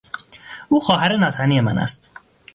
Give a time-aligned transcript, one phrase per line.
[0.69, 2.11] او خواهر ناتنی من است.